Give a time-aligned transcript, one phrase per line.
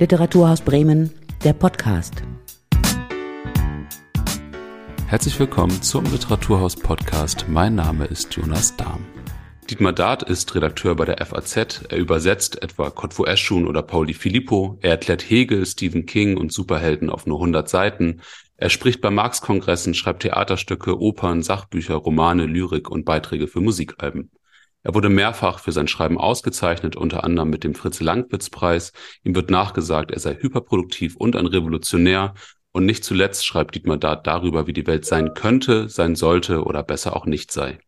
[0.00, 1.10] Literaturhaus Bremen,
[1.42, 2.22] der Podcast.
[5.08, 7.46] Herzlich willkommen zum Literaturhaus Podcast.
[7.48, 9.04] Mein Name ist Jonas Dahm.
[9.68, 11.82] Dietmar Dart ist Redakteur bei der FAZ.
[11.88, 14.78] Er übersetzt etwa Kotwo Eschun oder Pauli Filippo.
[14.82, 18.20] Er erklärt Hegel, Stephen King und Superhelden auf nur 100 Seiten.
[18.56, 24.30] Er spricht bei Marx-Kongressen, schreibt Theaterstücke, Opern, Sachbücher, Romane, Lyrik und Beiträge für Musikalben.
[24.88, 28.94] Er wurde mehrfach für sein Schreiben ausgezeichnet, unter anderem mit dem Fritz-Langwitz-Preis.
[29.22, 32.32] Ihm wird nachgesagt, er sei hyperproduktiv und ein Revolutionär.
[32.72, 36.82] Und nicht zuletzt schreibt Dietmar Dart darüber, wie die Welt sein könnte, sein sollte oder
[36.82, 37.80] besser auch nicht sei.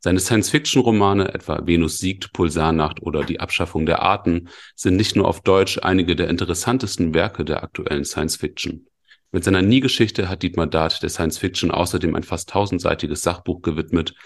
[0.00, 5.42] Seine Science-Fiction-Romane, etwa Venus siegt, Pulsarnacht oder Die Abschaffung der Arten, sind nicht nur auf
[5.42, 8.84] Deutsch einige der interessantesten Werke der aktuellen Science-Fiction.
[9.30, 14.16] Mit seiner Nie-Geschichte hat Dietmar Dart der Science-Fiction außerdem ein fast tausendseitiges Sachbuch gewidmet,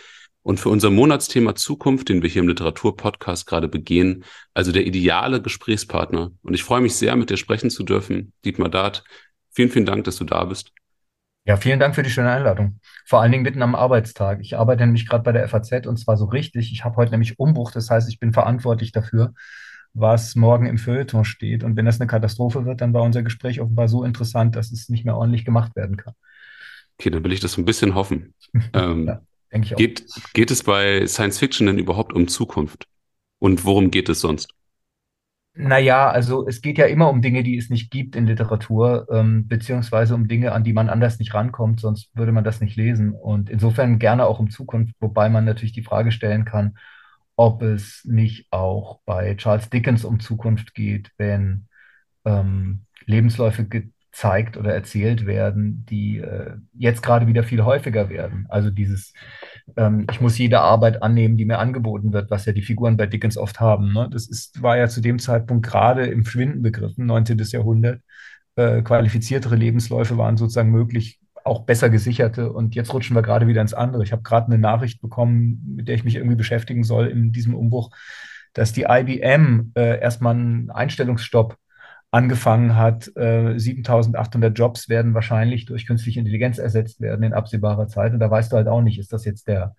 [0.42, 4.24] und für unser Monatsthema Zukunft, den wir hier im Literaturpodcast gerade begehen,
[4.54, 6.32] also der ideale Gesprächspartner.
[6.42, 8.32] Und ich freue mich sehr, mit dir sprechen zu dürfen.
[8.44, 9.04] Dietmar Dart,
[9.50, 10.72] vielen, vielen Dank, dass du da bist.
[11.44, 12.78] Ja, vielen Dank für die schöne Einladung.
[13.04, 14.40] Vor allen Dingen mitten am Arbeitstag.
[14.42, 16.72] Ich arbeite nämlich gerade bei der FAZ und zwar so richtig.
[16.72, 19.34] Ich habe heute nämlich Umbruch, das heißt, ich bin verantwortlich dafür,
[19.92, 21.64] was morgen im Feuilleton steht.
[21.64, 24.88] Und wenn das eine Katastrophe wird, dann war unser Gespräch offenbar so interessant, dass es
[24.88, 26.14] nicht mehr ordentlich gemacht werden kann.
[26.98, 28.34] Okay, dann will ich das ein bisschen hoffen.
[28.72, 29.20] ähm, ja.
[29.52, 29.78] Denke ich auch.
[29.78, 32.86] Geht, geht es bei Science Fiction denn überhaupt um Zukunft?
[33.38, 34.54] Und worum geht es sonst?
[35.54, 39.48] Naja, also es geht ja immer um Dinge, die es nicht gibt in Literatur, ähm,
[39.48, 43.12] beziehungsweise um Dinge, an die man anders nicht rankommt, sonst würde man das nicht lesen.
[43.12, 46.78] Und insofern gerne auch um Zukunft, wobei man natürlich die Frage stellen kann,
[47.36, 51.66] ob es nicht auch bei Charles Dickens um Zukunft geht, wenn
[52.24, 53.64] ähm, Lebensläufe
[54.12, 58.46] gezeigt oder erzählt werden, die äh, jetzt gerade wieder viel häufiger werden.
[58.50, 59.14] Also dieses,
[59.76, 63.06] ähm, ich muss jede Arbeit annehmen, die mir angeboten wird, was ja die Figuren bei
[63.06, 63.92] Dickens oft haben.
[63.92, 64.08] Ne?
[64.12, 67.38] Das ist, war ja zu dem Zeitpunkt gerade im Schwinden begriffen, 19.
[67.38, 68.02] Jahrhundert.
[68.54, 72.52] Äh, qualifiziertere Lebensläufe waren sozusagen möglich, auch besser gesicherte.
[72.52, 74.04] Und jetzt rutschen wir gerade wieder ins andere.
[74.04, 77.54] Ich habe gerade eine Nachricht bekommen, mit der ich mich irgendwie beschäftigen soll in diesem
[77.54, 77.90] Umbruch,
[78.52, 81.56] dass die IBM äh, erstmal einen Einstellungsstopp
[82.12, 83.10] angefangen hat.
[83.16, 88.12] Äh, 7800 Jobs werden wahrscheinlich durch künstliche Intelligenz ersetzt werden in absehbarer Zeit.
[88.12, 89.74] Und da weißt du halt auch nicht, ist das jetzt der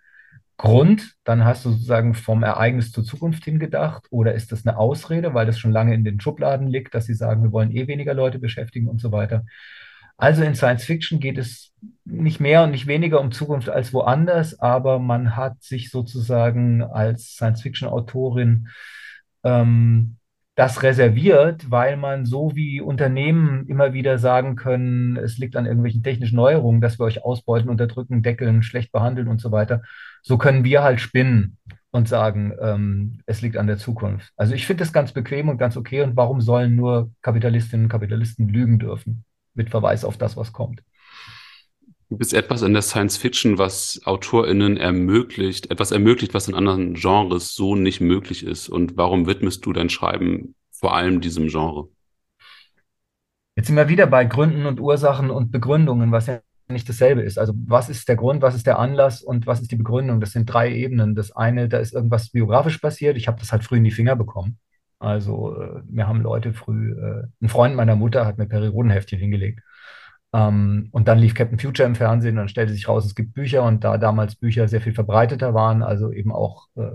[0.57, 1.15] Grund?
[1.23, 5.45] Dann hast du sozusagen vom Ereignis zur Zukunft hingedacht oder ist das eine Ausrede, weil
[5.45, 8.39] das schon lange in den Schubladen liegt, dass sie sagen, wir wollen eh weniger Leute
[8.39, 9.45] beschäftigen und so weiter.
[10.17, 11.71] Also in Science Fiction geht es
[12.05, 17.33] nicht mehr und nicht weniger um Zukunft als woanders, aber man hat sich sozusagen als
[17.33, 18.69] Science Fiction Autorin
[19.43, 20.17] ähm,
[20.55, 26.03] das reserviert, weil man so wie Unternehmen immer wieder sagen können, es liegt an irgendwelchen
[26.03, 29.81] technischen Neuerungen, dass wir euch ausbeuten, unterdrücken, deckeln, schlecht behandeln und so weiter.
[30.21, 31.57] So können wir halt spinnen
[31.89, 34.31] und sagen, ähm, es liegt an der Zukunft.
[34.35, 36.01] Also ich finde das ganz bequem und ganz okay.
[36.01, 39.25] Und warum sollen nur Kapitalistinnen und Kapitalisten lügen dürfen?
[39.55, 40.83] Mit Verweis auf das, was kommt.
[42.13, 46.93] Gibt es etwas in der Science Fiction, was AutorInnen ermöglicht, etwas ermöglicht, was in anderen
[46.93, 48.69] Genres so nicht möglich ist?
[48.69, 51.89] Und warum widmest du dein Schreiben vor allem diesem Genre?
[53.55, 57.39] Jetzt sind wir wieder bei Gründen und Ursachen und Begründungen, was ja nicht dasselbe ist.
[57.39, 60.21] Also was ist der Grund, was ist der Anlass und was ist die Begründung?
[60.21, 61.15] Das sind drei Ebenen.
[61.15, 63.17] Das eine, da ist irgendwas biografisch passiert.
[63.17, 64.59] Ich habe das halt früh in die Finger bekommen.
[64.99, 69.61] Also äh, mir haben Leute früh, äh, ein Freund meiner Mutter hat mir Periodenheftchen hingelegt
[70.33, 73.63] ähm, und dann lief Captain Future im Fernsehen, dann stellte sich raus, es gibt Bücher
[73.63, 76.89] und da damals Bücher sehr viel verbreiteter waren, also eben auch äh,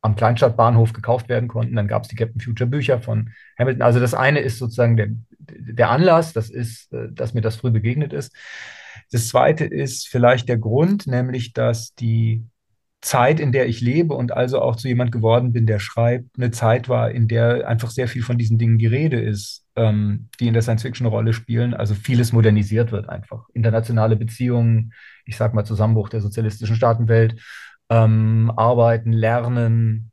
[0.00, 3.82] am Kleinstadtbahnhof gekauft werden konnten, dann gab es die Captain Future Bücher von Hamilton.
[3.82, 5.08] Also das eine ist sozusagen der,
[5.40, 8.34] der Anlass, das ist, äh, dass mir das früh begegnet ist.
[9.10, 12.44] Das zweite ist vielleicht der Grund, nämlich dass die
[13.00, 16.52] Zeit, in der ich lebe und also auch zu jemand geworden bin, der schreibt, eine
[16.52, 20.48] Zeit war, in der einfach sehr viel von diesen Dingen die Rede ist, ähm, die
[20.48, 21.74] in der Science-Fiction eine Rolle spielen.
[21.74, 23.46] Also vieles modernisiert wird einfach.
[23.54, 24.92] Internationale Beziehungen,
[25.24, 27.40] ich sag mal Zusammenbruch der sozialistischen Staatenwelt,
[27.88, 30.12] ähm, Arbeiten, Lernen,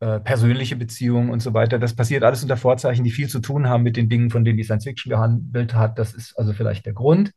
[0.00, 1.78] äh, persönliche Beziehungen und so weiter.
[1.78, 4.58] Das passiert alles unter Vorzeichen, die viel zu tun haben mit den Dingen, von denen
[4.58, 5.98] die Science-Fiction gehandelt hat.
[5.98, 7.32] Das ist also vielleicht der Grund.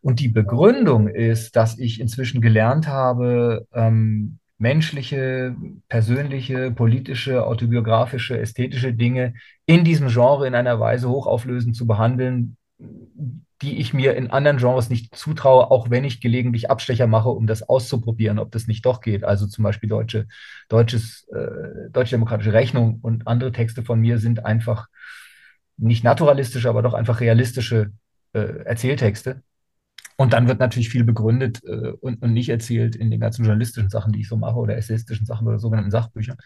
[0.00, 5.56] Und die Begründung ist, dass ich inzwischen gelernt habe, ähm, menschliche,
[5.88, 9.34] persönliche, politische, autobiografische, ästhetische Dinge
[9.66, 12.56] in diesem Genre in einer Weise hochauflösend zu behandeln,
[13.62, 17.46] die ich mir in anderen Genres nicht zutraue, auch wenn ich gelegentlich Abstecher mache, um
[17.46, 19.24] das auszuprobieren, ob das nicht doch geht.
[19.24, 20.26] Also zum Beispiel deutsche,
[20.68, 24.86] deutsches, äh, deutsche demokratische Rechnung und andere Texte von mir sind einfach
[25.76, 27.92] nicht naturalistische, aber doch einfach realistische
[28.32, 29.42] äh, Erzähltexte.
[30.20, 33.88] Und dann wird natürlich viel begründet äh, und, und nicht erzählt in den ganzen journalistischen
[33.88, 36.36] Sachen, die ich so mache, oder essayistischen Sachen oder sogenannten Sachbüchern.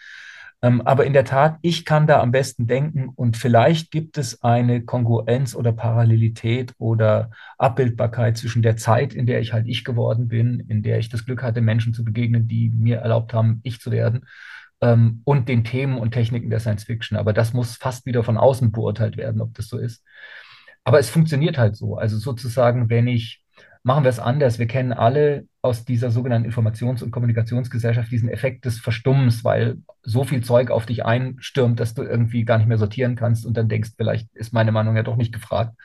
[0.60, 4.42] Ähm, aber in der Tat, ich kann da am besten denken und vielleicht gibt es
[4.42, 10.28] eine Kongruenz oder Parallelität oder Abbildbarkeit zwischen der Zeit, in der ich halt ich geworden
[10.28, 13.80] bin, in der ich das Glück hatte, Menschen zu begegnen, die mir erlaubt haben, ich
[13.80, 14.26] zu werden,
[14.82, 17.16] ähm, und den Themen und Techniken der Science Fiction.
[17.16, 20.04] Aber das muss fast wieder von außen beurteilt werden, ob das so ist.
[20.84, 21.96] Aber es funktioniert halt so.
[21.96, 23.41] Also sozusagen, wenn ich
[23.82, 24.58] machen wir es anders.
[24.58, 30.24] Wir kennen alle aus dieser sogenannten Informations- und Kommunikationsgesellschaft diesen Effekt des Verstummens, weil so
[30.24, 33.68] viel Zeug auf dich einstürmt, dass du irgendwie gar nicht mehr sortieren kannst und dann
[33.68, 35.76] denkst, vielleicht ist meine Meinung ja doch nicht gefragt.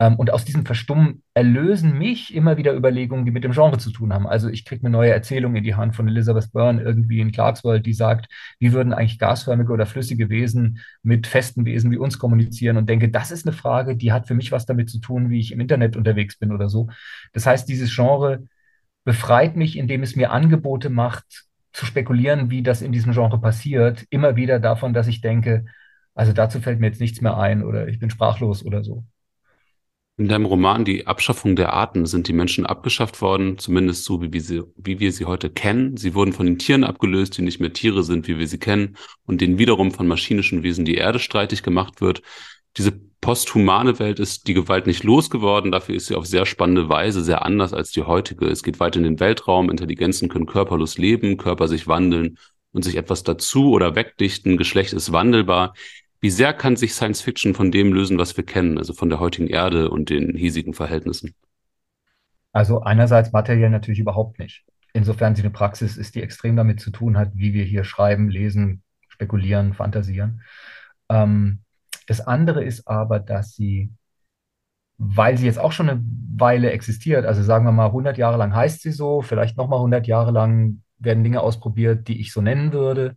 [0.00, 3.92] Ähm, und aus diesem Verstummen erlösen mich immer wieder Überlegungen, die mit dem Genre zu
[3.92, 4.26] tun haben.
[4.26, 7.86] Also ich kriege eine neue Erzählung in die Hand von Elizabeth Byrne irgendwie in Clarksworld,
[7.86, 8.26] die sagt,
[8.58, 13.08] wie würden eigentlich gasförmige oder flüssige Wesen mit festen Wesen wie uns kommunizieren und denke,
[13.08, 15.60] das ist eine Frage, die hat für mich was damit zu tun, wie ich im
[15.60, 16.88] Internet unterwegs bin oder so.
[17.32, 18.42] Das heißt, dieses Genre
[19.06, 24.04] befreit mich, indem es mir Angebote macht, zu spekulieren, wie das in diesem Genre passiert,
[24.10, 25.64] immer wieder davon, dass ich denke,
[26.14, 29.04] also dazu fällt mir jetzt nichts mehr ein oder ich bin sprachlos oder so.
[30.18, 34.32] In deinem Roman Die Abschaffung der Arten sind die Menschen abgeschafft worden, zumindest so, wie
[34.32, 35.96] wir, sie, wie wir sie heute kennen.
[35.96, 38.96] Sie wurden von den Tieren abgelöst, die nicht mehr Tiere sind, wie wir sie kennen,
[39.26, 42.22] und denen wiederum von maschinischen Wesen die Erde streitig gemacht wird.
[42.76, 47.24] Diese posthumane Welt ist die Gewalt nicht losgeworden, dafür ist sie auf sehr spannende Weise
[47.24, 48.46] sehr anders als die heutige.
[48.46, 52.38] Es geht weit in den Weltraum, Intelligenzen können körperlos leben, Körper sich wandeln
[52.70, 55.74] und sich etwas dazu oder wegdichten, Geschlecht ist wandelbar.
[56.20, 59.18] Wie sehr kann sich Science Fiction von dem lösen, was wir kennen, also von der
[59.18, 61.34] heutigen Erde und den hiesigen Verhältnissen?
[62.52, 64.62] Also einerseits materiell natürlich überhaupt nicht.
[64.92, 68.28] Insofern sie eine Praxis ist, die extrem damit zu tun hat, wie wir hier schreiben,
[68.28, 70.42] lesen, spekulieren, fantasieren.
[71.08, 71.64] Ähm,
[72.06, 73.92] das andere ist aber, dass sie,
[74.98, 76.02] weil sie jetzt auch schon eine
[76.36, 80.06] Weile existiert, also sagen wir mal 100 Jahre lang heißt sie so, vielleicht nochmal 100
[80.06, 83.16] Jahre lang werden Dinge ausprobiert, die ich so nennen würde,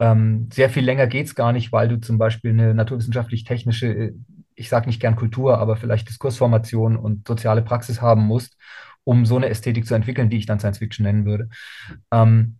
[0.00, 4.14] ähm, sehr viel länger geht es gar nicht, weil du zum Beispiel eine naturwissenschaftlich-technische,
[4.54, 8.56] ich sage nicht gern Kultur, aber vielleicht Diskursformation und soziale Praxis haben musst,
[9.04, 11.48] um so eine Ästhetik zu entwickeln, die ich dann Science Fiction nennen würde.
[12.10, 12.58] Ähm,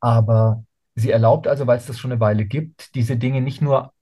[0.00, 0.64] aber
[0.94, 3.92] sie erlaubt also, weil es das schon eine Weile gibt, diese Dinge nicht nur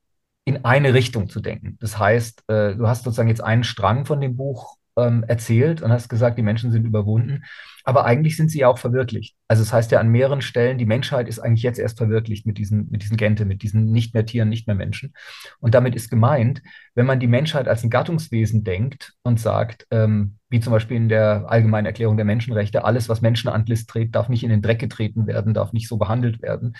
[0.46, 1.76] in eine Richtung zu denken.
[1.80, 5.90] Das heißt, äh, du hast sozusagen jetzt einen Strang von dem Buch ähm, erzählt und
[5.90, 7.44] hast gesagt, die Menschen sind überwunden.
[7.84, 9.36] Aber eigentlich sind sie ja auch verwirklicht.
[9.46, 12.46] Also es das heißt ja an mehreren Stellen, die Menschheit ist eigentlich jetzt erst verwirklicht
[12.46, 15.14] mit diesen, mit diesen Gente, mit diesen nicht mehr Tieren, nicht mehr Menschen.
[15.60, 16.62] Und damit ist gemeint,
[16.94, 21.08] wenn man die Menschheit als ein Gattungswesen denkt und sagt, ähm, wie zum Beispiel in
[21.08, 25.26] der Allgemeinen Erklärung der Menschenrechte, alles, was Menschenantlitz trägt, darf nicht in den Dreck getreten
[25.26, 26.76] werden, darf nicht so behandelt werden.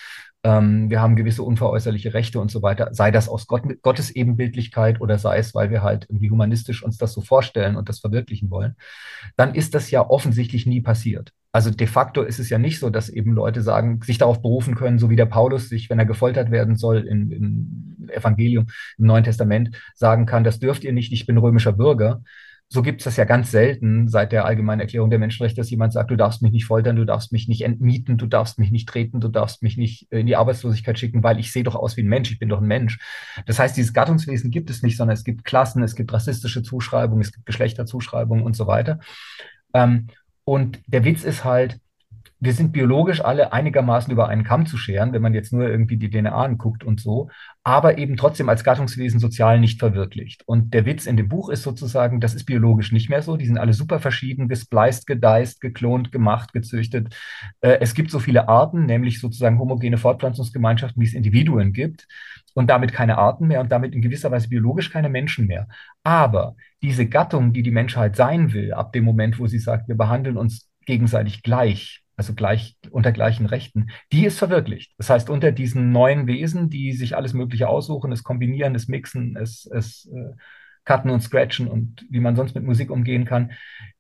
[0.47, 5.01] Ähm, wir haben gewisse unveräußerliche Rechte und so weiter, sei das aus Gott, Gottes Ebenbildlichkeit
[5.01, 8.49] oder sei es, weil wir halt irgendwie humanistisch uns das so vorstellen und das verwirklichen
[8.49, 8.77] wollen,
[9.37, 11.33] dann ist das ja offensichtlich nie passiert.
[11.51, 14.77] Also de facto ist es ja nicht so, dass eben Leute sagen, sich darauf berufen
[14.77, 18.67] können, so wie der Paulus sich, wenn er gefoltert werden soll im, im Evangelium,
[18.99, 22.23] im Neuen Testament, sagen kann, das dürft ihr nicht, ich bin römischer Bürger,
[22.69, 25.93] so gibt es das ja ganz selten seit der allgemeinen Erklärung der Menschenrechte, dass jemand
[25.93, 28.89] sagt, du darfst mich nicht foltern, du darfst mich nicht entmieten, du darfst mich nicht
[28.89, 32.03] treten, du darfst mich nicht in die Arbeitslosigkeit schicken, weil ich sehe doch aus wie
[32.03, 32.99] ein Mensch, ich bin doch ein Mensch.
[33.47, 37.23] Das heißt, dieses Gattungswesen gibt es nicht, sondern es gibt Klassen, es gibt rassistische Zuschreibungen,
[37.23, 38.99] es gibt Geschlechterzuschreibungen und so weiter.
[39.73, 40.09] Ähm,
[40.45, 41.79] und der Witz ist halt,
[42.39, 45.97] wir sind biologisch alle einigermaßen über einen Kamm zu scheren, wenn man jetzt nur irgendwie
[45.97, 47.31] die DNA anguckt und so,
[47.63, 50.43] aber eben trotzdem als Gattungswesen sozial nicht verwirklicht.
[50.47, 53.37] Und der Witz in dem Buch ist sozusagen, das ist biologisch nicht mehr so.
[53.37, 57.17] Die sind alle super verschieden, gespleist, gedeist, geklont, gemacht, gezüchtet.
[57.61, 62.07] Äh, es gibt so viele Arten, nämlich sozusagen homogene Fortpflanzungsgemeinschaften, wie es Individuen gibt
[62.55, 65.69] und damit keine Arten mehr und damit in gewisser Weise biologisch keine Menschen mehr.
[66.03, 69.97] Aber diese Gattung, die die Menschheit sein will, ab dem Moment, wo sie sagt, wir
[69.97, 74.93] behandeln uns gegenseitig gleich, also gleich unter gleichen Rechten, die ist verwirklicht.
[74.99, 79.37] Das heißt, unter diesen neuen Wesen, die sich alles Mögliche aussuchen, es kombinieren, es mixen,
[79.37, 80.35] es, es äh,
[80.87, 83.51] cutten und scratchen und wie man sonst mit Musik umgehen kann,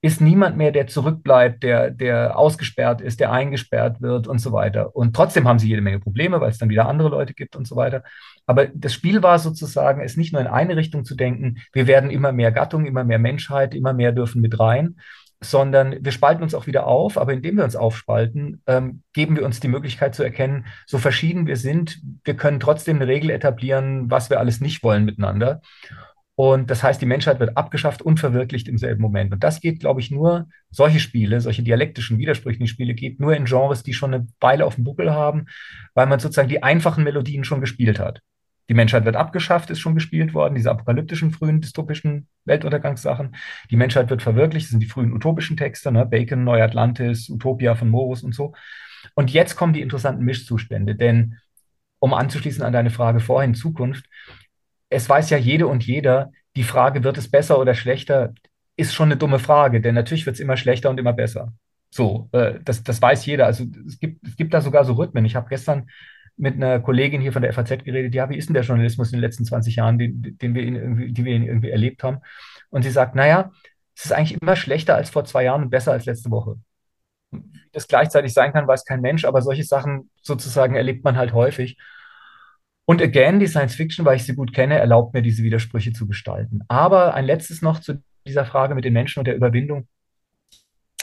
[0.00, 4.94] ist niemand mehr, der zurückbleibt, der, der ausgesperrt ist, der eingesperrt wird und so weiter.
[4.94, 7.66] Und trotzdem haben sie jede Menge Probleme, weil es dann wieder andere Leute gibt und
[7.66, 8.04] so weiter.
[8.46, 12.08] Aber das Spiel war sozusagen, es nicht nur in eine Richtung zu denken, wir werden
[12.08, 14.96] immer mehr Gattung, immer mehr Menschheit, immer mehr dürfen mit rein,
[15.40, 19.44] sondern wir spalten uns auch wieder auf, aber indem wir uns aufspalten, ähm, geben wir
[19.44, 24.10] uns die Möglichkeit zu erkennen, so verschieden wir sind, wir können trotzdem eine Regel etablieren,
[24.10, 25.60] was wir alles nicht wollen miteinander.
[26.38, 29.32] Und das heißt, die Menschheit wird abgeschafft und verwirklicht im selben Moment.
[29.32, 33.46] Und das geht, glaube ich, nur, solche Spiele, solche dialektischen, widersprüchlichen Spiele, geht nur in
[33.46, 35.46] Genres, die schon eine Weile auf dem Buckel haben,
[35.94, 38.20] weil man sozusagen die einfachen Melodien schon gespielt hat.
[38.68, 43.36] Die Menschheit wird abgeschafft, ist schon gespielt worden, diese apokalyptischen, frühen, dystopischen Weltuntergangssachen.
[43.70, 46.04] Die Menschheit wird verwirklicht, das sind die frühen utopischen Texte, ne?
[46.04, 48.54] Bacon, Neuatlantis, Utopia von Morus und so.
[49.14, 51.38] Und jetzt kommen die interessanten Mischzustände, denn
[51.98, 54.06] um anzuschließen an deine Frage vorhin, Zukunft,
[54.90, 58.34] es weiß ja jede und jeder, die Frage, wird es besser oder schlechter,
[58.76, 61.52] ist schon eine dumme Frage, denn natürlich wird es immer schlechter und immer besser.
[61.90, 63.46] So, äh, das, das weiß jeder.
[63.46, 65.24] Also es gibt, es gibt da sogar so Rhythmen.
[65.24, 65.88] Ich habe gestern
[66.36, 69.18] mit einer Kollegin hier von der FAZ geredet, ja, wie ist denn der Journalismus in
[69.18, 72.18] den letzten 20 Jahren, den, den wir ihn irgendwie, die wir ihn irgendwie erlebt haben?
[72.70, 73.52] Und sie sagt, naja,
[73.96, 76.56] es ist eigentlich immer schlechter als vor zwei Jahren und besser als letzte Woche.
[77.30, 81.32] Wie das gleichzeitig sein kann, weiß kein Mensch, aber solche Sachen sozusagen erlebt man halt
[81.32, 81.78] häufig.
[82.84, 86.06] Und again, die Science Fiction, weil ich sie gut kenne, erlaubt mir, diese Widersprüche zu
[86.06, 86.60] gestalten.
[86.68, 89.88] Aber ein letztes noch zu dieser Frage mit den Menschen und der Überwindung.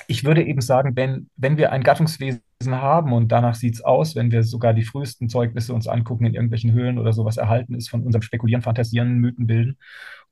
[0.08, 2.42] Ich würde eben sagen, wenn, wenn wir ein Gattungswesen
[2.72, 6.34] haben und danach sieht es aus, wenn wir sogar die frühesten Zeugnisse uns angucken, in
[6.34, 9.78] irgendwelchen Höhlen oder sowas erhalten ist, von unserem Spekulieren, Fantasieren, Mythen bilden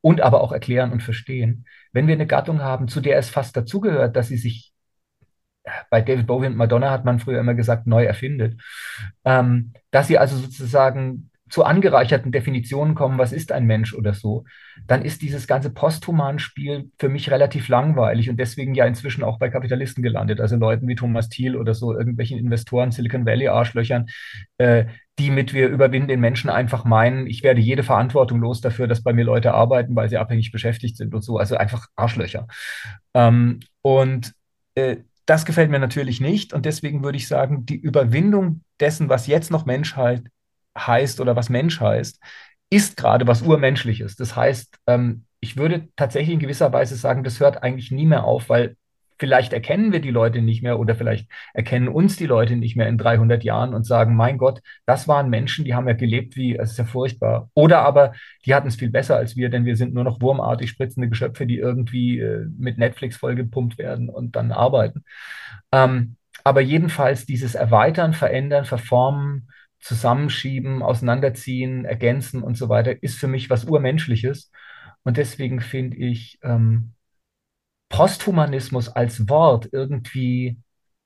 [0.01, 1.65] und aber auch erklären und verstehen.
[1.91, 4.73] Wenn wir eine Gattung haben, zu der es fast dazugehört, dass sie sich
[5.89, 8.59] bei David Bowie und Madonna hat man früher immer gesagt, neu erfindet,
[9.25, 14.45] ähm, dass sie also sozusagen zu angereicherten Definitionen kommen, was ist ein Mensch oder so,
[14.87, 19.49] dann ist dieses ganze Posthuman-Spiel für mich relativ langweilig und deswegen ja inzwischen auch bei
[19.49, 24.07] Kapitalisten gelandet, also Leuten wie Thomas Thiel oder so, irgendwelchen Investoren, Silicon Valley-Arschlöchern,
[24.59, 24.85] äh,
[25.19, 29.03] die mit wir überwinden den Menschen einfach meinen, ich werde jede Verantwortung los dafür, dass
[29.03, 32.47] bei mir Leute arbeiten, weil sie abhängig beschäftigt sind und so, also einfach Arschlöcher.
[33.13, 34.33] Ähm, und
[34.75, 39.27] äh, das gefällt mir natürlich nicht und deswegen würde ich sagen, die Überwindung dessen, was
[39.27, 40.23] jetzt noch Menschheit
[40.77, 42.19] heißt oder was Mensch heißt,
[42.69, 44.15] ist gerade was Urmenschliches.
[44.15, 48.23] Das heißt, ähm, ich würde tatsächlich in gewisser Weise sagen, das hört eigentlich nie mehr
[48.23, 48.75] auf, weil
[49.21, 52.87] vielleicht erkennen wir die Leute nicht mehr oder vielleicht erkennen uns die Leute nicht mehr
[52.87, 56.57] in 300 Jahren und sagen, mein Gott, das waren Menschen, die haben ja gelebt wie,
[56.57, 57.49] es ist ja furchtbar.
[57.53, 58.13] Oder aber,
[58.45, 61.45] die hatten es viel besser als wir, denn wir sind nur noch wurmartig spritzende Geschöpfe,
[61.45, 65.03] die irgendwie äh, mit Netflix vollgepumpt werden und dann arbeiten.
[65.71, 69.50] Ähm, aber jedenfalls dieses Erweitern, Verändern, Verformen,
[69.81, 74.51] Zusammenschieben, Auseinanderziehen, Ergänzen und so weiter, ist für mich was Urmenschliches.
[75.03, 76.93] Und deswegen finde ich ähm,
[77.89, 80.57] Posthumanismus als Wort irgendwie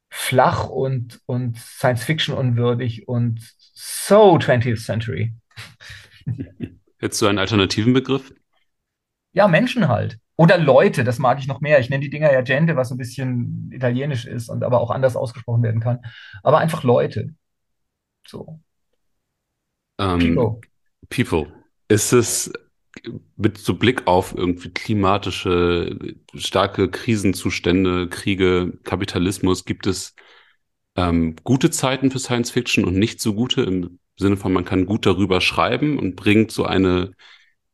[0.09, 3.41] flach und, und Science-Fiction unwürdig und
[3.73, 5.33] so 20th Century.
[6.99, 8.33] Hättest du einen alternativen Begriff?
[9.33, 10.17] Ja, Menschen halt.
[10.37, 11.79] Oder Leute, das mag ich noch mehr.
[11.79, 14.91] Ich nenne die Dinger ja Gente, was so ein bisschen italienisch ist und aber auch
[14.91, 15.99] anders ausgesprochen werden kann.
[16.43, 17.33] Aber einfach Leute.
[18.27, 18.59] So.
[19.99, 20.61] Ähm, people.
[21.09, 21.53] People.
[21.87, 22.51] Ist es
[23.35, 30.15] mit so Blick auf irgendwie klimatische, starke Krisenzustände, Kriege, Kapitalismus, gibt es
[30.95, 34.85] ähm, gute Zeiten für Science Fiction und nicht so gute im Sinne von, man kann
[34.85, 37.11] gut darüber schreiben und bringt so eine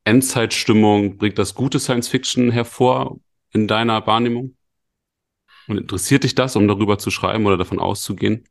[0.03, 3.19] Endzeitstimmung, bringt das gute Science Fiction hervor
[3.51, 4.55] in deiner Wahrnehmung?
[5.67, 8.43] Und interessiert dich das, um darüber zu schreiben oder davon auszugehen?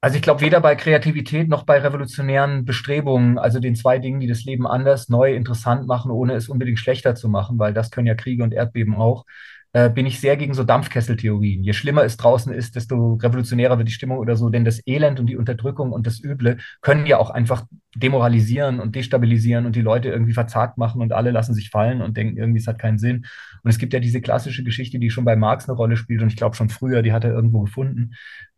[0.00, 4.28] Also ich glaube weder bei Kreativität noch bei revolutionären Bestrebungen, also den zwei Dingen, die
[4.28, 8.06] das Leben anders, neu, interessant machen, ohne es unbedingt schlechter zu machen, weil das können
[8.06, 9.24] ja Kriege und Erdbeben auch,
[9.72, 11.62] äh, bin ich sehr gegen so Dampfkesseltheorien.
[11.62, 15.20] Je schlimmer es draußen ist, desto revolutionärer wird die Stimmung oder so, denn das Elend
[15.20, 17.64] und die Unterdrückung und das Üble können ja auch einfach
[17.94, 22.16] demoralisieren und destabilisieren und die Leute irgendwie verzagt machen und alle lassen sich fallen und
[22.16, 23.26] denken irgendwie, es hat keinen Sinn.
[23.62, 26.28] Und es gibt ja diese klassische Geschichte, die schon bei Marx eine Rolle spielt und
[26.28, 28.12] ich glaube schon früher, die hat er irgendwo gefunden,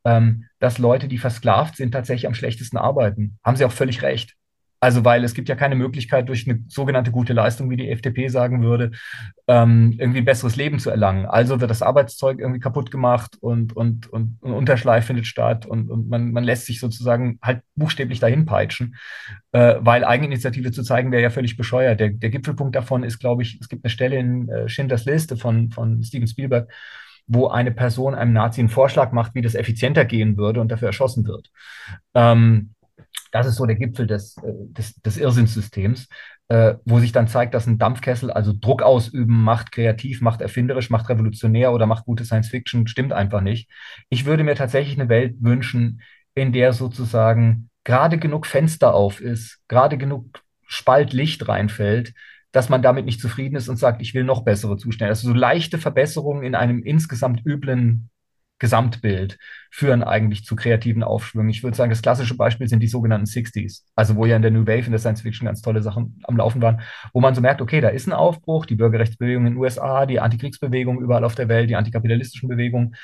[0.04, 3.38] ähm, dass Leute, die versklavt sind, tatsächlich am schlechtesten arbeiten.
[3.44, 4.36] Haben sie auch völlig recht.
[4.82, 8.28] Also, weil es gibt ja keine Möglichkeit, durch eine sogenannte gute Leistung, wie die FDP
[8.28, 8.92] sagen würde,
[9.46, 11.26] ähm, irgendwie ein besseres Leben zu erlangen.
[11.26, 15.90] Also wird das Arbeitszeug irgendwie kaputt gemacht und, und, und, und Unterschleif findet statt und,
[15.90, 18.96] und man, man lässt sich sozusagen halt buchstäblich dahin peitschen,
[19.52, 22.00] äh, weil Eigeninitiative zu zeigen wäre ja völlig bescheuert.
[22.00, 25.36] Der, der Gipfelpunkt davon ist, glaube ich, es gibt eine Stelle in äh, Schindlers Liste
[25.36, 26.72] von, von Steven Spielberg,
[27.32, 30.88] wo eine Person einem Nazi einen Vorschlag macht, wie das effizienter gehen würde und dafür
[30.88, 31.50] erschossen wird.
[32.12, 32.74] Ähm,
[33.30, 36.08] das ist so der Gipfel des, äh, des, des Irrsinnssystems,
[36.48, 40.90] äh, wo sich dann zeigt, dass ein Dampfkessel also Druck ausüben macht, kreativ, macht erfinderisch,
[40.90, 43.70] macht revolutionär oder macht gute Science Fiction, stimmt einfach nicht.
[44.08, 46.02] Ich würde mir tatsächlich eine Welt wünschen,
[46.34, 52.12] in der sozusagen gerade genug Fenster auf ist, gerade genug Spalt Licht reinfällt,
[52.52, 55.10] dass man damit nicht zufrieden ist und sagt, ich will noch bessere Zustände.
[55.10, 58.10] Also so leichte Verbesserungen in einem insgesamt üblen
[58.60, 59.38] Gesamtbild
[59.70, 61.50] führen eigentlich zu kreativen Aufschwüngen.
[61.50, 64.50] Ich würde sagen, das klassische Beispiel sind die sogenannten 60s, also wo ja in der
[64.50, 67.40] New Wave in der Science Fiction ganz tolle Sachen am Laufen waren, wo man so
[67.40, 71.34] merkt, okay, da ist ein Aufbruch, die Bürgerrechtsbewegung in den USA, die Antikriegsbewegung überall auf
[71.34, 72.94] der Welt, die antikapitalistischen Bewegungen,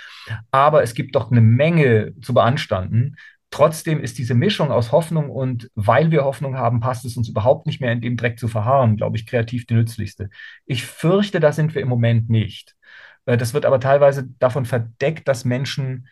[0.50, 3.17] aber es gibt doch eine Menge zu beanstanden,
[3.50, 7.67] Trotzdem ist diese Mischung aus Hoffnung und weil wir Hoffnung haben, passt es uns überhaupt
[7.67, 10.31] nicht mehr in dem Dreck zu verharren, glaube ich, kreativ die nützlichste.
[10.67, 12.76] Ich fürchte, da sind wir im Moment nicht.
[13.25, 16.09] Äh, das wird aber teilweise davon verdeckt, dass Menschen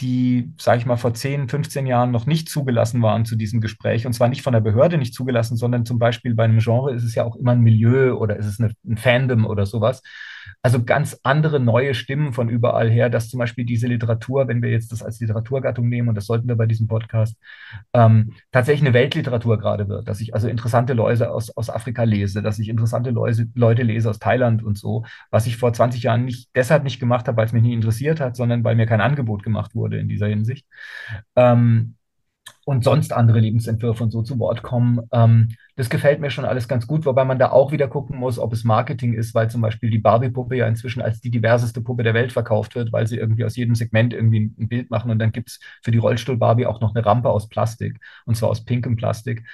[0.00, 4.06] die, sage ich mal, vor 10, 15 Jahren noch nicht zugelassen waren zu diesem Gespräch.
[4.06, 7.04] Und zwar nicht von der Behörde nicht zugelassen, sondern zum Beispiel bei einem Genre ist
[7.04, 10.02] es ja auch immer ein Milieu oder ist es eine, ein Fandom oder sowas.
[10.62, 14.70] Also ganz andere neue Stimmen von überall her, dass zum Beispiel diese Literatur, wenn wir
[14.70, 17.36] jetzt das als Literaturgattung nehmen, und das sollten wir bei diesem Podcast,
[17.92, 22.42] ähm, tatsächlich eine Weltliteratur gerade wird, dass ich also interessante Leute aus, aus Afrika lese,
[22.42, 26.24] dass ich interessante Leute, Leute lese aus Thailand und so, was ich vor 20 Jahren
[26.24, 29.00] nicht deshalb nicht gemacht habe, weil es mich nie interessiert hat, sondern weil mir kein
[29.00, 30.66] Angebot gemacht wurde in dieser Hinsicht.
[31.36, 31.96] Ähm,
[32.64, 35.00] und sonst andere Lebensentwürfe und so zu Wort kommen.
[35.12, 38.38] Ähm, das gefällt mir schon alles ganz gut, wobei man da auch wieder gucken muss,
[38.38, 42.02] ob es Marketing ist, weil zum Beispiel die Barbie-Puppe ja inzwischen als die diverseste Puppe
[42.02, 45.18] der Welt verkauft wird, weil sie irgendwie aus jedem Segment irgendwie ein Bild machen und
[45.18, 48.64] dann gibt es für die Rollstuhl-Barbie auch noch eine Rampe aus Plastik und zwar aus
[48.64, 49.44] pinkem Plastik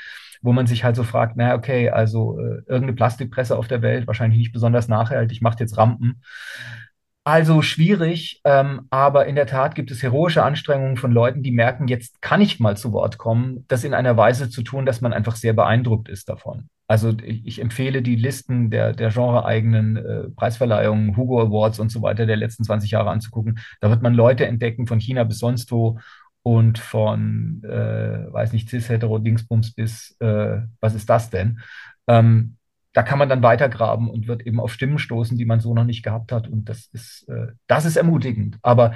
[0.42, 4.06] wo man sich halt so fragt, naja, okay, also äh, irgendeine Plastikpresse auf der Welt,
[4.06, 6.22] wahrscheinlich nicht besonders nachhaltig, macht jetzt Rampen.
[7.26, 11.88] Also schwierig, ähm, aber in der Tat gibt es heroische Anstrengungen von Leuten, die merken,
[11.88, 15.12] jetzt kann ich mal zu Wort kommen, das in einer Weise zu tun, dass man
[15.12, 16.68] einfach sehr beeindruckt ist davon.
[16.86, 22.26] Also ich, empfehle die Listen der, der genreeigenen äh, Preisverleihungen, Hugo Awards und so weiter
[22.26, 23.58] der letzten 20 Jahre anzugucken.
[23.80, 25.98] Da wird man Leute entdecken von China bis sonst wo
[26.44, 31.58] und von, äh, weiß nicht, cis-hetero-Dingsbums bis, äh, was ist das denn?
[32.06, 32.56] Ähm,
[32.96, 35.84] da kann man dann weitergraben und wird eben auf Stimmen stoßen, die man so noch
[35.84, 36.48] nicht gehabt hat.
[36.48, 38.58] Und das ist, äh, das ist ermutigend.
[38.62, 38.94] Aber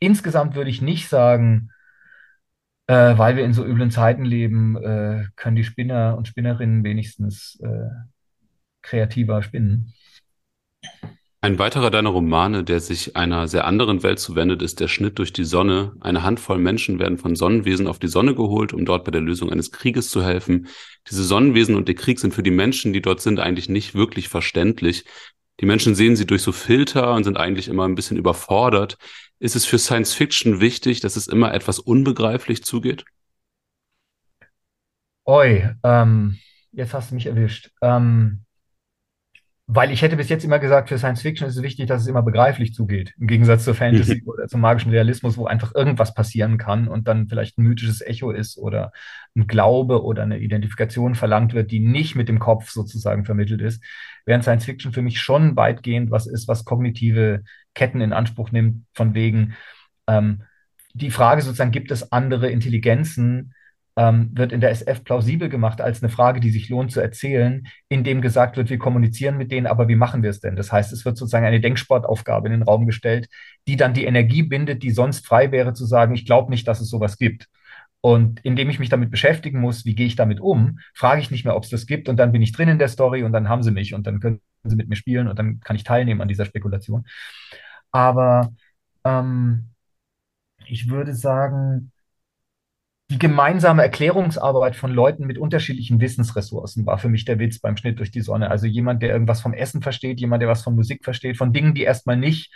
[0.00, 1.70] insgesamt würde ich nicht sagen,
[2.88, 7.60] äh, weil wir in so üblen Zeiten leben, äh, können die Spinner und Spinnerinnen wenigstens
[7.62, 7.90] äh,
[8.82, 9.94] kreativer spinnen.
[11.40, 15.32] Ein weiterer deiner Romane, der sich einer sehr anderen Welt zuwendet, ist Der Schnitt durch
[15.32, 15.92] die Sonne.
[16.00, 19.52] Eine Handvoll Menschen werden von Sonnenwesen auf die Sonne geholt, um dort bei der Lösung
[19.52, 20.66] eines Krieges zu helfen.
[21.08, 24.28] Diese Sonnenwesen und der Krieg sind für die Menschen, die dort sind, eigentlich nicht wirklich
[24.28, 25.04] verständlich.
[25.60, 28.98] Die Menschen sehen sie durch so Filter und sind eigentlich immer ein bisschen überfordert.
[29.38, 33.04] Ist es für Science Fiction wichtig, dass es immer etwas unbegreiflich zugeht?
[35.24, 36.38] Oi, ähm,
[36.72, 37.70] jetzt hast du mich erwischt.
[37.80, 38.44] Ähm,
[39.70, 42.08] weil ich hätte bis jetzt immer gesagt, für Science Fiction ist es wichtig, dass es
[42.08, 43.12] immer begreiflich zugeht.
[43.20, 47.28] Im Gegensatz zur Fantasy oder zum magischen Realismus, wo einfach irgendwas passieren kann und dann
[47.28, 48.92] vielleicht ein mythisches Echo ist oder
[49.36, 53.84] ein Glaube oder eine Identifikation verlangt wird, die nicht mit dem Kopf sozusagen vermittelt ist.
[54.24, 57.42] Während Science Fiction für mich schon weitgehend was ist, was kognitive
[57.74, 59.54] Ketten in Anspruch nimmt, von wegen
[60.06, 60.44] ähm,
[60.94, 63.52] die Frage sozusagen, gibt es andere Intelligenzen,
[63.98, 67.66] ähm, wird in der SF plausibel gemacht als eine Frage, die sich lohnt zu erzählen,
[67.88, 70.54] indem gesagt wird, wir kommunizieren mit denen, aber wie machen wir es denn?
[70.54, 73.28] Das heißt, es wird sozusagen eine Denksportaufgabe in den Raum gestellt,
[73.66, 76.80] die dann die Energie bindet, die sonst frei wäre zu sagen, ich glaube nicht, dass
[76.80, 77.48] es sowas gibt.
[78.00, 81.44] Und indem ich mich damit beschäftigen muss, wie gehe ich damit um, frage ich nicht
[81.44, 83.48] mehr, ob es das gibt und dann bin ich drin in der Story und dann
[83.48, 86.20] haben sie mich und dann können sie mit mir spielen und dann kann ich teilnehmen
[86.20, 87.04] an dieser Spekulation.
[87.90, 88.52] Aber
[89.04, 89.70] ähm,
[90.66, 91.90] ich würde sagen,
[93.10, 97.98] die gemeinsame Erklärungsarbeit von Leuten mit unterschiedlichen Wissensressourcen war für mich der Witz beim Schnitt
[97.98, 98.50] durch die Sonne.
[98.50, 101.74] Also jemand, der irgendwas vom Essen versteht, jemand, der was von Musik versteht, von Dingen,
[101.74, 102.52] die erstmal nicht,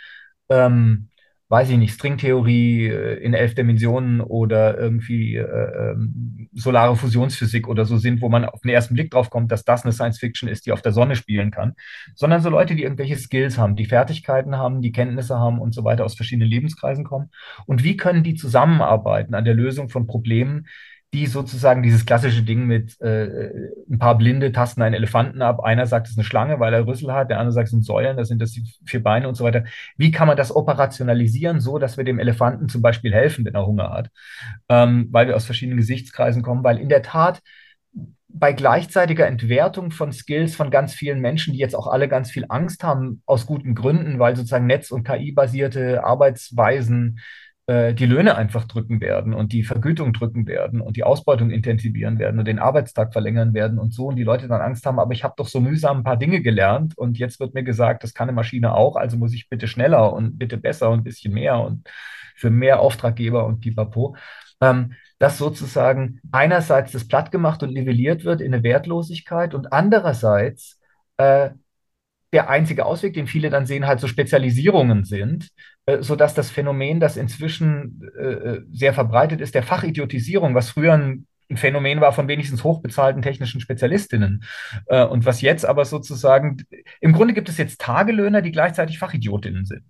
[0.49, 1.09] ähm,
[1.49, 7.85] weiß ich nicht, Stringtheorie äh, in elf Dimensionen oder irgendwie äh, ähm, solare Fusionsphysik oder
[7.85, 10.49] so sind, wo man auf den ersten Blick drauf kommt, dass das eine Science Fiction
[10.49, 11.73] ist, die auf der Sonne spielen kann,
[12.15, 15.83] sondern so Leute, die irgendwelche Skills haben, die Fertigkeiten haben, die Kenntnisse haben und so
[15.83, 17.29] weiter aus verschiedenen Lebenskreisen kommen.
[17.65, 20.67] Und wie können die zusammenarbeiten an der Lösung von Problemen,
[21.13, 23.51] die sozusagen dieses klassische Ding mit äh,
[23.89, 25.59] ein paar Blinde tasten einen Elefanten ab.
[25.63, 27.85] Einer sagt, es ist eine Schlange, weil er Rüssel hat, der andere sagt, es sind
[27.85, 29.63] Säulen, das sind das die vier Beine und so weiter.
[29.95, 33.67] Wie kann man das operationalisieren, so dass wir dem Elefanten zum Beispiel helfen, wenn er
[33.67, 34.09] Hunger hat?
[34.69, 37.41] Ähm, weil wir aus verschiedenen Gesichtskreisen kommen, weil in der Tat
[38.33, 42.45] bei gleichzeitiger Entwertung von Skills von ganz vielen Menschen, die jetzt auch alle ganz viel
[42.49, 47.19] Angst haben, aus guten Gründen, weil sozusagen Netz- und KI-basierte Arbeitsweisen
[47.67, 52.19] äh, die Löhne einfach drücken werden und die Vergütung drücken werden und die Ausbeutung intensivieren
[52.19, 55.13] werden und den Arbeitstag verlängern werden und so und die Leute dann Angst haben, aber
[55.13, 58.13] ich habe doch so mühsam ein paar Dinge gelernt und jetzt wird mir gesagt, das
[58.13, 61.33] kann eine Maschine auch, also muss ich bitte schneller und bitte besser und ein bisschen
[61.33, 61.87] mehr und
[62.35, 64.15] für mehr Auftraggeber und pipapo.
[64.61, 70.81] Ähm, dass sozusagen einerseits das platt gemacht und nivelliert wird in eine Wertlosigkeit und andererseits
[71.17, 71.51] äh,
[72.33, 75.49] der einzige Ausweg, den viele dann sehen, halt so Spezialisierungen sind,
[75.85, 81.27] äh, sodass das Phänomen, das inzwischen äh, sehr verbreitet ist, der Fachidiotisierung, was früher ein
[81.49, 84.43] ein Phänomen war von wenigstens hochbezahlten technischen Spezialistinnen.
[84.87, 86.65] Äh, und was jetzt aber sozusagen,
[86.99, 89.85] im Grunde gibt es jetzt Tagelöhner, die gleichzeitig Fachidiotinnen sind.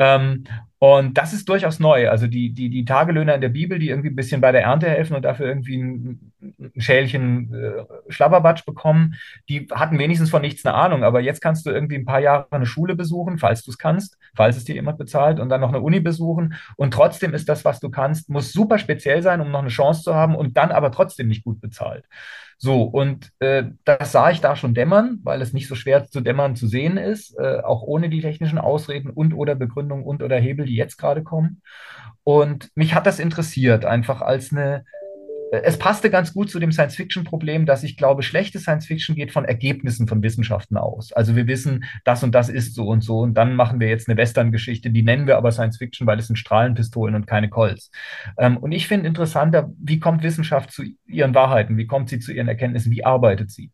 [0.00, 0.44] Ähm,
[0.82, 2.08] Und das ist durchaus neu.
[2.08, 4.88] Also die, die, die Tagelöhner in der Bibel, die irgendwie ein bisschen bei der Ernte
[4.88, 9.14] helfen und dafür irgendwie ein, ein Schälchen äh, Schlabberbatsch bekommen,
[9.50, 11.04] die hatten wenigstens von nichts eine Ahnung.
[11.04, 14.16] Aber jetzt kannst du irgendwie ein paar Jahre eine Schule besuchen, falls du es kannst,
[14.34, 16.54] falls es dir jemand bezahlt, und dann noch eine Uni besuchen.
[16.76, 20.02] Und trotzdem ist das, was du kannst, muss super speziell sein, um noch eine Chance
[20.02, 22.06] zu haben und dann aber trotzdem nicht gut bezahlt.
[22.62, 26.20] So, und äh, das sah ich da schon dämmern, weil es nicht so schwer zu
[26.20, 30.36] dämmern zu sehen ist, äh, auch ohne die technischen Ausreden und oder Begründungen und oder
[30.38, 31.62] Hebel, die jetzt gerade kommen.
[32.22, 34.84] Und mich hat das interessiert, einfach als eine
[35.52, 40.06] es passte ganz gut zu dem Science-Fiction-Problem, dass ich glaube, schlechte Science-Fiction geht von Ergebnissen
[40.06, 41.12] von Wissenschaften aus.
[41.12, 44.08] Also wir wissen, das und das ist so und so und dann machen wir jetzt
[44.08, 47.90] eine Western-Geschichte, die nennen wir aber Science-Fiction, weil es sind Strahlenpistolen und keine Colts.
[48.38, 52.32] Ähm, und ich finde interessanter, wie kommt Wissenschaft zu ihren Wahrheiten, wie kommt sie zu
[52.32, 53.72] ihren Erkenntnissen, wie arbeitet sie?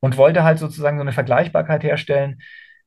[0.00, 2.38] Und wollte halt sozusagen so eine Vergleichbarkeit herstellen,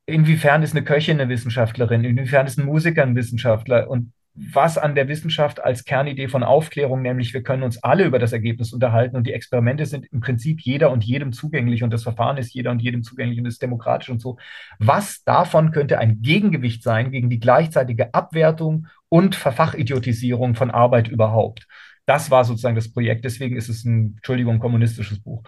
[0.08, 4.96] inwiefern ist eine Köchin eine Wissenschaftlerin, inwiefern ist ein Musiker ein Wissenschaftler und was an
[4.96, 9.15] der Wissenschaft als Kernidee von Aufklärung, nämlich wir können uns alle über das Ergebnis unterhalten
[9.17, 12.72] und die Experimente sind im Prinzip jeder und jedem zugänglich und das Verfahren ist jeder
[12.72, 14.38] und jedem zugänglich und ist demokratisch und so.
[14.80, 21.67] Was davon könnte ein Gegengewicht sein gegen die gleichzeitige Abwertung und Verfachidiotisierung von Arbeit überhaupt?
[22.06, 23.26] Das war sozusagen das Projekt.
[23.26, 25.44] Deswegen ist es ein, Entschuldigung, kommunistisches Buch.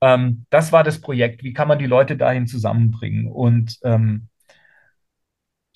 [0.00, 1.42] Ähm, das war das Projekt.
[1.42, 3.26] Wie kann man die Leute dahin zusammenbringen?
[3.28, 4.28] Und ähm,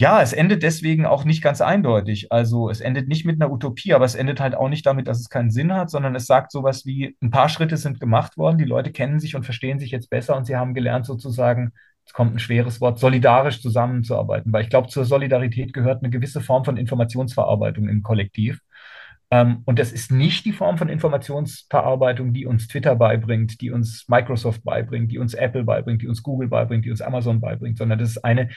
[0.01, 2.33] ja, es endet deswegen auch nicht ganz eindeutig.
[2.33, 5.21] Also es endet nicht mit einer Utopie, aber es endet halt auch nicht damit, dass
[5.21, 8.59] es keinen Sinn hat, sondern es sagt sowas wie, ein paar Schritte sind gemacht worden,
[8.59, 11.73] die Leute kennen sich und verstehen sich jetzt besser und sie haben gelernt sozusagen,
[12.05, 14.53] es kommt ein schweres Wort, solidarisch zusammenzuarbeiten.
[14.53, 18.61] Weil ich glaube, zur Solidarität gehört eine gewisse Form von Informationsverarbeitung im Kollektiv.
[19.31, 24.07] Ähm, und das ist nicht die Form von Informationsverarbeitung, die uns Twitter beibringt, die uns
[24.09, 27.99] Microsoft beibringt, die uns Apple beibringt, die uns Google beibringt, die uns Amazon beibringt, sondern
[27.99, 28.51] das ist eine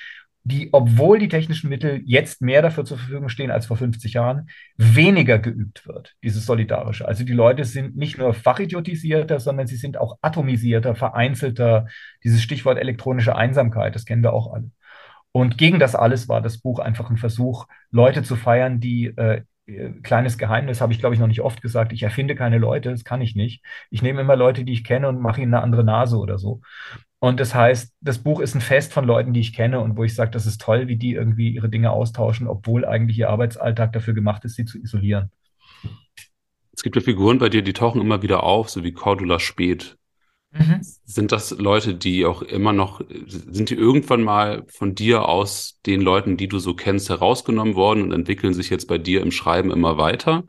[0.48, 4.50] die, obwohl die technischen Mittel jetzt mehr dafür zur Verfügung stehen als vor 50 Jahren,
[4.78, 7.06] weniger geübt wird, dieses Solidarische.
[7.06, 11.88] Also die Leute sind nicht nur fachidiotisierter, sondern sie sind auch atomisierter, vereinzelter.
[12.24, 14.72] Dieses Stichwort elektronische Einsamkeit, das kennen wir auch alle.
[15.34, 19.42] Und gegen das alles war das Buch einfach ein Versuch, Leute zu feiern, die äh,
[20.02, 23.04] kleines Geheimnis, habe ich glaube ich noch nicht oft gesagt, ich erfinde keine Leute, das
[23.04, 23.64] kann ich nicht.
[23.90, 26.62] Ich nehme immer Leute, die ich kenne und mache ihnen eine andere Nase oder so.
[27.20, 30.04] Und das heißt, das Buch ist ein Fest von Leuten, die ich kenne und wo
[30.04, 33.92] ich sage, das ist toll, wie die irgendwie ihre Dinge austauschen, obwohl eigentlich ihr Arbeitsalltag
[33.94, 35.32] dafür gemacht ist, sie zu isolieren.
[36.74, 39.98] Es gibt ja Figuren bei dir, die tauchen immer wieder auf, so wie Cordula Spät.
[40.52, 40.80] Mhm.
[41.06, 46.02] Sind das Leute, die auch immer noch, sind die irgendwann mal von dir aus den
[46.02, 49.72] Leuten, die du so kennst, herausgenommen worden und entwickeln sich jetzt bei dir im Schreiben
[49.72, 50.44] immer weiter?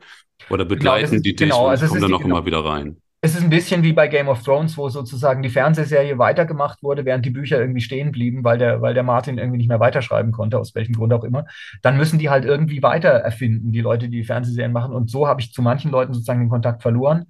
[0.51, 2.97] Oder begleiten genau, die dich genau, also und kommen dann noch genau, immer wieder rein?
[3.21, 7.03] Es ist ein bisschen wie bei Game of Thrones, wo sozusagen die Fernsehserie weitergemacht wurde,
[7.03, 10.31] während die Bücher irgendwie stehen blieben, weil der, weil der Martin irgendwie nicht mehr weiterschreiben
[10.31, 11.45] konnte, aus welchem Grund auch immer.
[11.81, 14.93] Dann müssen die halt irgendwie weiter erfinden, die Leute, die die Fernsehserien machen.
[14.93, 17.25] Und so habe ich zu manchen Leuten sozusagen den Kontakt verloren.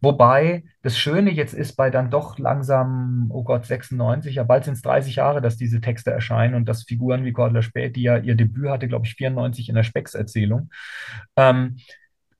[0.00, 4.74] Wobei das Schöne jetzt ist bei dann doch langsam, oh Gott, 96, ja bald sind
[4.74, 8.16] es 30 Jahre, dass diese Texte erscheinen und dass Figuren wie Cordula Spät, die ja
[8.16, 10.70] ihr Debüt hatte, glaube ich, 94 in der Specks-Erzählung,
[11.36, 11.76] ähm,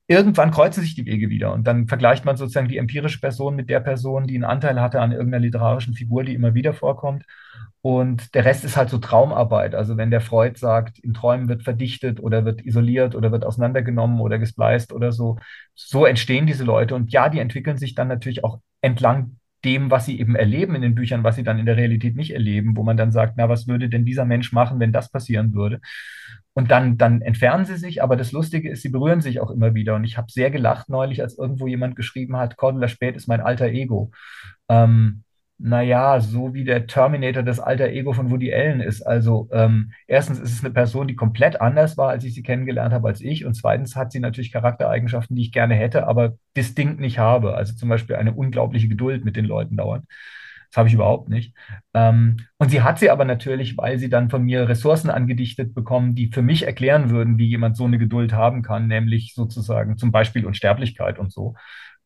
[0.07, 3.69] irgendwann kreuzen sich die Wege wieder und dann vergleicht man sozusagen die empirische Person mit
[3.69, 7.25] der Person, die einen Anteil hatte an irgendeiner literarischen Figur, die immer wieder vorkommt.
[7.81, 9.75] Und der Rest ist halt so Traumarbeit.
[9.75, 14.21] Also wenn der Freud sagt, in Träumen wird verdichtet oder wird isoliert oder wird auseinandergenommen
[14.21, 15.37] oder gespleist oder so,
[15.75, 16.95] so entstehen diese Leute.
[16.95, 20.81] Und ja, die entwickeln sich dann natürlich auch entlang dem, was sie eben erleben in
[20.81, 23.49] den Büchern, was sie dann in der Realität nicht erleben, wo man dann sagt, na,
[23.49, 25.81] was würde denn dieser Mensch machen, wenn das passieren würde?
[26.53, 29.75] Und dann, dann entfernen sie sich, aber das Lustige ist, sie berühren sich auch immer
[29.75, 29.95] wieder.
[29.95, 33.41] Und ich habe sehr gelacht neulich, als irgendwo jemand geschrieben hat, Cordula Spät ist mein
[33.41, 34.11] alter Ego.
[34.69, 35.24] Ähm,
[35.57, 39.01] naja, so wie der Terminator das alter Ego von Woody Allen ist.
[39.01, 42.93] Also ähm, erstens ist es eine Person, die komplett anders war, als ich sie kennengelernt
[42.93, 43.45] habe als ich.
[43.45, 47.55] Und zweitens hat sie natürlich Charaktereigenschaften, die ich gerne hätte, aber distinkt nicht habe.
[47.55, 50.05] Also zum Beispiel eine unglaubliche Geduld mit den Leuten dauernd.
[50.75, 51.53] Das habe ich überhaupt nicht.
[51.93, 56.15] Ähm, und sie hat sie aber natürlich, weil sie dann von mir Ressourcen angedichtet bekommen,
[56.15, 60.11] die für mich erklären würden, wie jemand so eine Geduld haben kann, nämlich sozusagen zum
[60.11, 61.55] Beispiel Unsterblichkeit und so.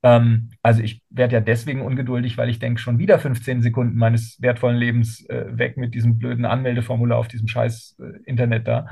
[0.03, 4.41] Ähm, also ich werde ja deswegen ungeduldig, weil ich denke, schon wieder 15 Sekunden meines
[4.41, 8.87] wertvollen Lebens äh, weg mit diesem blöden Anmeldeformular auf diesem scheiß äh, Internet da.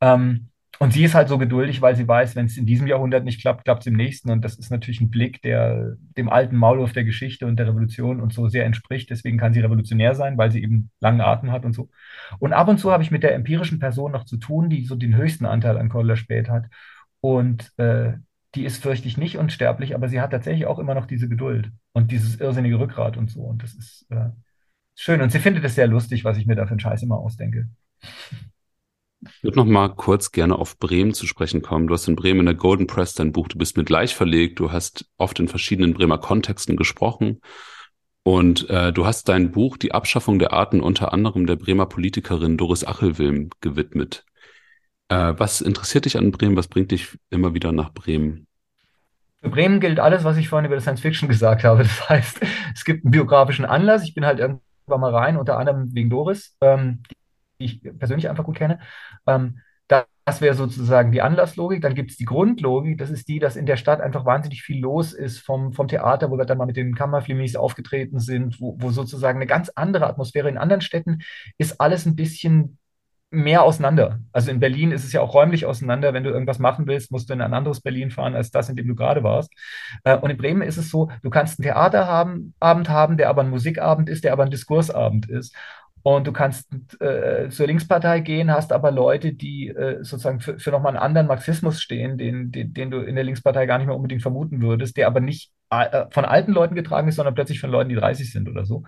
[0.00, 0.48] Ähm,
[0.82, 3.42] und sie ist halt so geduldig, weil sie weiß, wenn es in diesem Jahrhundert nicht
[3.42, 4.30] klappt, klappt es im nächsten.
[4.30, 8.18] Und das ist natürlich ein Blick, der dem alten Maulwurf der Geschichte und der Revolution
[8.18, 9.10] und so sehr entspricht.
[9.10, 11.90] Deswegen kann sie revolutionär sein, weil sie eben langen Atem hat und so.
[12.38, 14.94] Und ab und zu habe ich mit der empirischen Person noch zu tun, die so
[14.94, 16.64] den höchsten Anteil an Cordula Spät hat.
[17.20, 18.14] Und äh,
[18.54, 21.70] die ist, fürchte ich, nicht unsterblich, aber sie hat tatsächlich auch immer noch diese Geduld
[21.92, 23.42] und dieses irrsinnige Rückgrat und so.
[23.42, 24.30] Und das ist äh,
[24.94, 25.20] schön.
[25.20, 27.68] Und sie findet es sehr lustig, was ich mir da für einen Scheiß immer ausdenke.
[29.22, 31.86] Ich würde noch mal kurz gerne auf Bremen zu sprechen kommen.
[31.86, 34.58] Du hast in Bremen in der Golden Press dein Buch Du bist mit gleich verlegt.
[34.58, 37.40] Du hast oft in verschiedenen Bremer Kontexten gesprochen.
[38.22, 42.56] Und äh, du hast dein Buch Die Abschaffung der Arten unter anderem der Bremer Politikerin
[42.56, 44.24] Doris Achelwilm gewidmet.
[45.10, 46.56] Äh, was interessiert dich an Bremen?
[46.56, 48.46] Was bringt dich immer wieder nach Bremen?
[49.42, 51.82] Für Bremen gilt alles, was ich vorhin über Science Fiction gesagt habe.
[51.82, 52.40] Das heißt,
[52.74, 54.04] es gibt einen biografischen Anlass.
[54.04, 57.02] Ich bin halt irgendwann mal rein, unter anderem wegen Doris, ähm,
[57.58, 58.78] die ich persönlich einfach gut kenne.
[59.26, 59.60] Ähm,
[60.24, 61.82] das wäre sozusagen die Anlasslogik.
[61.82, 62.98] Dann gibt es die Grundlogik.
[62.98, 66.30] Das ist die, dass in der Stadt einfach wahnsinnig viel los ist vom, vom Theater,
[66.30, 70.06] wo wir dann mal mit den Kammerflimis aufgetreten sind, wo, wo sozusagen eine ganz andere
[70.06, 70.48] Atmosphäre.
[70.48, 71.18] In anderen Städten
[71.58, 72.78] ist alles ein bisschen
[73.30, 74.18] mehr auseinander.
[74.32, 76.12] Also in Berlin ist es ja auch räumlich auseinander.
[76.12, 78.76] Wenn du irgendwas machen willst, musst du in ein anderes Berlin fahren als das, in
[78.76, 79.52] dem du gerade warst.
[80.04, 83.50] Äh, und in Bremen ist es so, du kannst einen Theaterabend haben, der aber ein
[83.50, 85.54] Musikabend ist, der aber ein Diskursabend ist.
[86.02, 86.66] Und du kannst
[87.00, 91.26] äh, zur Linkspartei gehen, hast aber Leute, die äh, sozusagen für, für nochmal einen anderen
[91.26, 94.96] Marxismus stehen, den, den, den, du in der Linkspartei gar nicht mehr unbedingt vermuten würdest,
[94.96, 98.32] der aber nicht äh, von alten Leuten getragen ist, sondern plötzlich von Leuten, die 30
[98.32, 98.84] sind oder so.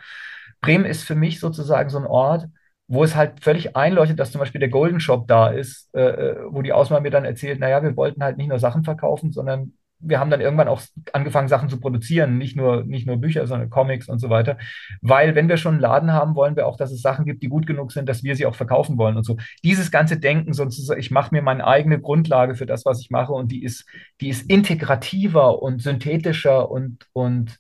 [0.63, 2.47] Bremen ist für mich sozusagen so ein Ort,
[2.93, 6.37] wo es halt völlig einleuchtet, dass zum Beispiel der Golden Shop da ist, äh, äh
[6.51, 9.73] wo die Auswahl mir dann erzählt, naja, wir wollten halt nicht nur Sachen verkaufen, sondern
[9.99, 10.83] wir haben dann irgendwann auch
[11.15, 14.59] angefangen, Sachen zu produzieren, nicht nur, nicht nur Bücher, sondern Comics und so weiter.
[15.01, 17.49] Weil, wenn wir schon einen Laden haben, wollen wir auch, dass es Sachen gibt, die
[17.49, 19.39] gut genug sind, dass wir sie auch verkaufen wollen und so.
[19.65, 23.33] Dieses ganze Denken, sonst ich mache mir meine eigene Grundlage für das, was ich mache,
[23.33, 23.87] und die ist,
[24.21, 27.59] die ist integrativer und synthetischer und, und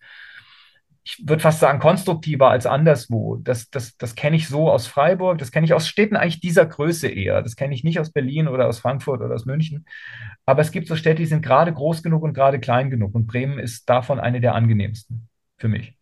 [1.04, 3.36] ich würde fast sagen, konstruktiver als anderswo.
[3.36, 6.64] Das, das, das kenne ich so aus Freiburg, das kenne ich aus Städten eigentlich dieser
[6.64, 7.42] Größe eher.
[7.42, 9.84] Das kenne ich nicht aus Berlin oder aus Frankfurt oder aus München.
[10.46, 13.14] Aber es gibt so Städte, die sind gerade groß genug und gerade klein genug.
[13.14, 15.96] Und Bremen ist davon eine der angenehmsten für mich.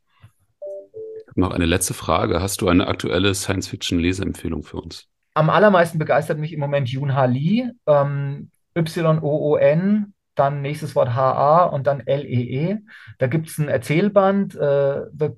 [1.34, 2.42] Noch eine letzte Frage.
[2.42, 5.06] Hast du eine aktuelle Science-Fiction-Leseempfehlung für uns?
[5.32, 11.64] Am allermeisten begeistert mich im Moment Yoon Ha Lee, ähm, Y-O-O-N, dann nächstes Wort HA
[11.64, 12.74] und dann LEE.
[12.74, 12.78] -E.
[13.18, 15.30] Da gibt es ein Erzählband, äh, The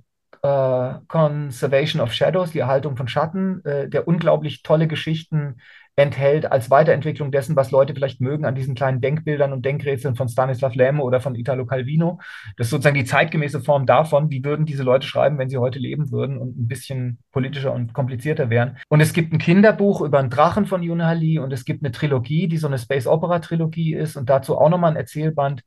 [0.43, 5.57] äh, Conservation of Shadows, die Erhaltung von Schatten, äh, der unglaublich tolle Geschichten
[5.95, 10.29] enthält als Weiterentwicklung dessen, was Leute vielleicht mögen an diesen kleinen Denkbildern und Denkrätseln von
[10.29, 12.19] Stanislav Lemme oder von Italo Calvino.
[12.57, 15.79] Das ist sozusagen die zeitgemäße Form davon, wie würden diese Leute schreiben, wenn sie heute
[15.79, 18.79] leben würden und ein bisschen politischer und komplizierter wären.
[18.89, 21.93] Und es gibt ein Kinderbuch über einen Drachen von Yuna Ali und es gibt eine
[21.93, 25.63] Trilogie, die so eine Space Opera Trilogie ist und dazu auch nochmal ein Erzählband.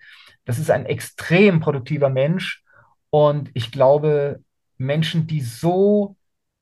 [0.46, 2.64] Das ist ein extrem produktiver Mensch
[3.12, 4.40] und ich glaube,
[4.78, 6.16] Menschen, die so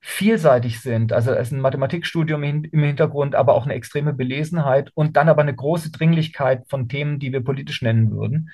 [0.05, 1.13] vielseitig sind.
[1.13, 5.41] Also es ist ein Mathematikstudium im Hintergrund, aber auch eine extreme Belesenheit und dann aber
[5.41, 8.49] eine große Dringlichkeit von Themen, die wir politisch nennen würden.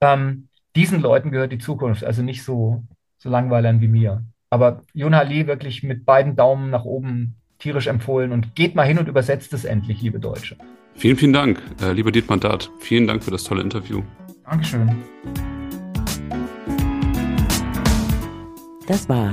[0.00, 0.46] Ähm,
[0.76, 2.84] diesen Leuten gehört die Zukunft, also nicht so,
[3.18, 4.24] so Langweilern wie mir.
[4.48, 9.00] Aber Jona Lee wirklich mit beiden Daumen nach oben tierisch empfohlen und geht mal hin
[9.00, 10.56] und übersetzt es endlich, liebe Deutsche.
[10.94, 12.70] Vielen, vielen Dank, äh, lieber Dietmar Dart.
[12.78, 14.04] Vielen Dank für das tolle Interview.
[14.44, 14.88] Dankeschön.
[18.86, 19.32] Das war